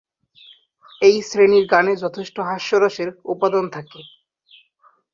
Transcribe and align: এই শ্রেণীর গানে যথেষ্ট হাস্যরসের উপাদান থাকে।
এই 1.01 1.15
শ্রেণীর 1.27 1.65
গানে 1.65 1.93
যথেষ্ট 2.03 2.35
হাস্যরসের 2.49 3.09
উপাদান 3.25 3.65
থাকে। 3.75 3.99